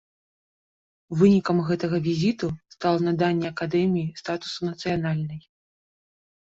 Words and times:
Вынікам 1.19 1.57
гэтага 1.67 1.97
візіту 2.09 2.47
стала 2.77 2.99
наданне 3.09 3.47
акадэміі 3.53 4.13
статусу 4.25 4.59
нацыянальнай. 4.73 5.41